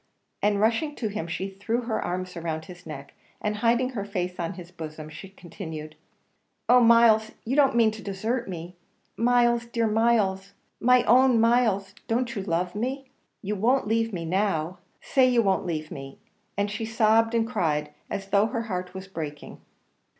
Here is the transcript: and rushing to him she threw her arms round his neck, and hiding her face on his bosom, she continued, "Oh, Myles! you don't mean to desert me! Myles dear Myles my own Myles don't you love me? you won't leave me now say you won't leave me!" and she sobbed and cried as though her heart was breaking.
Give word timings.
and 0.41 0.59
rushing 0.59 0.95
to 0.95 1.09
him 1.09 1.27
she 1.27 1.47
threw 1.47 1.81
her 1.81 2.03
arms 2.03 2.35
round 2.35 2.65
his 2.65 2.87
neck, 2.87 3.13
and 3.39 3.57
hiding 3.57 3.89
her 3.91 4.03
face 4.03 4.39
on 4.39 4.53
his 4.53 4.71
bosom, 4.71 5.09
she 5.09 5.29
continued, 5.29 5.95
"Oh, 6.67 6.79
Myles! 6.81 7.33
you 7.45 7.55
don't 7.55 7.75
mean 7.75 7.91
to 7.91 8.01
desert 8.01 8.49
me! 8.49 8.75
Myles 9.15 9.67
dear 9.67 9.85
Myles 9.85 10.53
my 10.79 11.03
own 11.03 11.39
Myles 11.39 11.93
don't 12.07 12.33
you 12.35 12.41
love 12.41 12.73
me? 12.73 13.11
you 13.43 13.55
won't 13.55 13.85
leave 13.87 14.11
me 14.11 14.25
now 14.25 14.79
say 15.01 15.29
you 15.29 15.43
won't 15.43 15.67
leave 15.67 15.91
me!" 15.91 16.17
and 16.57 16.71
she 16.71 16.83
sobbed 16.83 17.35
and 17.35 17.47
cried 17.47 17.93
as 18.09 18.29
though 18.29 18.47
her 18.47 18.63
heart 18.63 18.95
was 18.95 19.07
breaking. 19.07 19.61